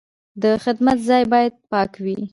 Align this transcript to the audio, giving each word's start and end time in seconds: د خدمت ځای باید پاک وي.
د 0.41 0.43
خدمت 0.63 0.97
ځای 1.09 1.23
باید 1.31 1.53
پاک 1.71 1.91
وي. 2.03 2.17